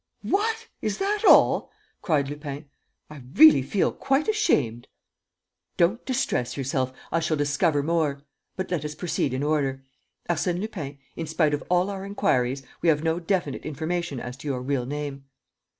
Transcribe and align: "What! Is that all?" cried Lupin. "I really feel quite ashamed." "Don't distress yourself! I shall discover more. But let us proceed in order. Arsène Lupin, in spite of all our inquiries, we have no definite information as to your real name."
"What! 0.23 0.67
Is 0.81 0.97
that 0.97 1.23
all?" 1.29 1.69
cried 2.01 2.27
Lupin. 2.27 2.65
"I 3.11 3.21
really 3.35 3.61
feel 3.61 3.91
quite 3.91 4.27
ashamed." 4.27 4.87
"Don't 5.77 6.03
distress 6.07 6.57
yourself! 6.57 6.91
I 7.11 7.19
shall 7.19 7.37
discover 7.37 7.83
more. 7.83 8.23
But 8.55 8.71
let 8.71 8.83
us 8.83 8.95
proceed 8.95 9.31
in 9.31 9.43
order. 9.43 9.83
Arsène 10.27 10.59
Lupin, 10.59 10.97
in 11.15 11.27
spite 11.27 11.53
of 11.53 11.63
all 11.69 11.91
our 11.91 12.03
inquiries, 12.03 12.63
we 12.81 12.89
have 12.89 13.03
no 13.03 13.19
definite 13.19 13.63
information 13.63 14.19
as 14.19 14.35
to 14.37 14.47
your 14.47 14.63
real 14.63 14.87
name." 14.87 15.25